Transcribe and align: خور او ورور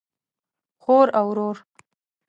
خور 0.83 1.07
او 1.19 1.25
ورور 1.29 1.57